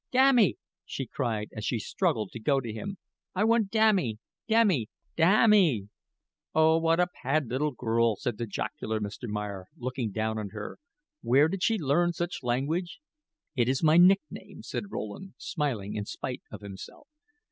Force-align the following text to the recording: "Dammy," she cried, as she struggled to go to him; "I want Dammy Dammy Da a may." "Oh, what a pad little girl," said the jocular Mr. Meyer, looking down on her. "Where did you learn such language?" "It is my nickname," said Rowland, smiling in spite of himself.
"Dammy," 0.11 0.57
she 0.83 1.05
cried, 1.05 1.49
as 1.55 1.63
she 1.63 1.77
struggled 1.77 2.31
to 2.31 2.39
go 2.39 2.59
to 2.59 2.73
him; 2.73 2.97
"I 3.35 3.43
want 3.43 3.69
Dammy 3.69 4.17
Dammy 4.47 4.89
Da 5.15 5.43
a 5.43 5.47
may." 5.47 5.89
"Oh, 6.55 6.79
what 6.79 6.99
a 6.99 7.05
pad 7.21 7.49
little 7.49 7.69
girl," 7.69 8.15
said 8.15 8.39
the 8.39 8.47
jocular 8.47 8.99
Mr. 8.99 9.29
Meyer, 9.29 9.67
looking 9.77 10.09
down 10.09 10.39
on 10.39 10.49
her. 10.53 10.79
"Where 11.21 11.47
did 11.47 11.69
you 11.69 11.77
learn 11.77 12.13
such 12.13 12.41
language?" 12.41 12.99
"It 13.55 13.69
is 13.69 13.83
my 13.83 13.97
nickname," 13.97 14.63
said 14.63 14.85
Rowland, 14.89 15.35
smiling 15.37 15.93
in 15.93 16.05
spite 16.05 16.41
of 16.51 16.61
himself. 16.61 17.07